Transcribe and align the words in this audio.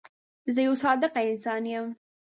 زه 0.53 0.59
یو 0.67 0.73
صادقه 0.83 1.21
انسان 1.31 1.63
یم. 1.73 1.85